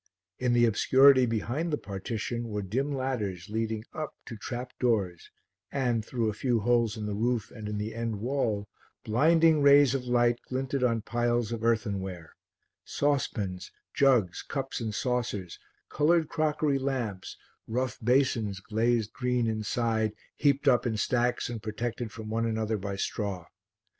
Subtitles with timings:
[0.39, 5.29] In the obscurity behind the partition were dim ladders leading up to trap doors
[5.71, 8.67] and, through a few holes in the roof and in the end wall,
[9.03, 12.33] blinding rays of light glinted on piles of earthenware
[12.83, 17.37] saucepans, jugs, cups and saucers, coloured crockery lamps,
[17.67, 22.95] rough basins glazed green inside, heaped up in stacks and protected from one another by
[22.95, 23.45] straw.